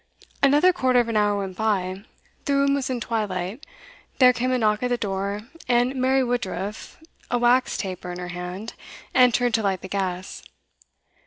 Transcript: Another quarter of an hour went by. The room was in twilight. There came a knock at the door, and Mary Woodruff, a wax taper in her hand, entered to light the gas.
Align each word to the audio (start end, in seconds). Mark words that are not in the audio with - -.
Another 0.41 0.73
quarter 0.73 0.99
of 0.99 1.09
an 1.09 1.15
hour 1.15 1.37
went 1.37 1.55
by. 1.55 2.01
The 2.45 2.55
room 2.55 2.73
was 2.73 2.89
in 2.89 2.99
twilight. 2.99 3.63
There 4.17 4.33
came 4.33 4.51
a 4.51 4.57
knock 4.57 4.81
at 4.81 4.87
the 4.89 4.97
door, 4.97 5.41
and 5.67 5.93
Mary 5.95 6.23
Woodruff, 6.23 6.97
a 7.29 7.37
wax 7.37 7.77
taper 7.77 8.11
in 8.11 8.17
her 8.17 8.29
hand, 8.29 8.73
entered 9.13 9.53
to 9.53 9.61
light 9.61 9.81
the 9.81 9.87
gas. 9.87 10.41